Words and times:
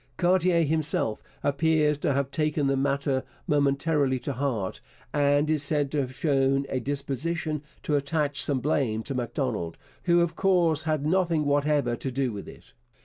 Cartier 0.17 0.63
himself 0.63 1.21
appears 1.43 1.95
to 1.99 2.11
have 2.13 2.31
taken 2.31 2.65
the 2.65 2.75
matter 2.75 3.23
momentarily 3.45 4.17
to 4.21 4.33
heart, 4.33 4.81
and 5.13 5.47
is 5.47 5.61
said 5.61 5.91
to 5.91 5.99
have 6.01 6.11
shown 6.15 6.65
a 6.69 6.79
disposition 6.79 7.61
to 7.83 7.95
attach 7.95 8.43
some 8.43 8.61
blame 8.61 9.03
to 9.03 9.13
Macdonald, 9.13 9.77
who, 10.05 10.21
of 10.21 10.35
course, 10.35 10.85
had 10.85 11.05
nothing 11.05 11.45
whatever 11.45 11.95
to 11.95 12.09
do 12.09 12.31
with 12.33 12.47
it. 12.47 12.73